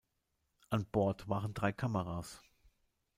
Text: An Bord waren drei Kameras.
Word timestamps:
An 0.71 0.85
Bord 0.87 1.29
waren 1.29 1.53
drei 1.53 1.71
Kameras. 1.73 2.41